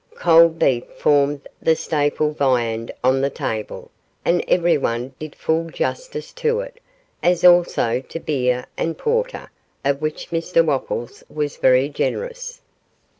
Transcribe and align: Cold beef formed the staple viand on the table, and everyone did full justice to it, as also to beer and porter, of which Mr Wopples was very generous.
Cold 0.15 0.57
beef 0.57 0.83
formed 0.97 1.47
the 1.61 1.75
staple 1.75 2.31
viand 2.31 2.91
on 3.03 3.21
the 3.21 3.29
table, 3.29 3.91
and 4.25 4.43
everyone 4.47 5.13
did 5.19 5.35
full 5.35 5.69
justice 5.69 6.33
to 6.33 6.59
it, 6.61 6.79
as 7.21 7.43
also 7.43 8.01
to 8.09 8.19
beer 8.19 8.65
and 8.75 8.97
porter, 8.97 9.51
of 9.85 10.01
which 10.01 10.31
Mr 10.31 10.65
Wopples 10.65 11.23
was 11.29 11.57
very 11.57 11.87
generous. 11.87 12.61